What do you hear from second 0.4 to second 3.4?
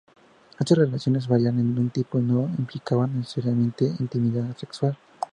Estas relaciones variaban en tipo y no implicaban